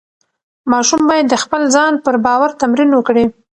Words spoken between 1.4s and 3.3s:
خپل ځان پر باور تمرین وکړي.